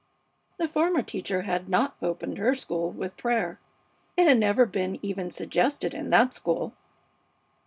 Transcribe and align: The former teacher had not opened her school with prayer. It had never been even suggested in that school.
The 0.57 0.67
former 0.67 1.03
teacher 1.03 1.43
had 1.43 1.69
not 1.69 1.95
opened 2.01 2.39
her 2.39 2.55
school 2.55 2.89
with 2.89 3.17
prayer. 3.17 3.59
It 4.17 4.25
had 4.27 4.39
never 4.39 4.65
been 4.65 4.97
even 5.03 5.29
suggested 5.29 5.93
in 5.93 6.09
that 6.09 6.33
school. 6.33 6.73